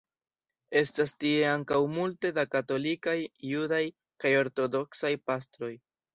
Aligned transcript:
Estas 0.79 1.11
tie 1.23 1.43
ankaŭ 1.49 1.81
multe 1.97 2.31
da 2.39 2.47
katolikaj, 2.57 3.15
judaj 3.51 3.83
kaj 4.25 4.35
ortodoksaj 4.43 5.15
pastroj. 5.31 5.73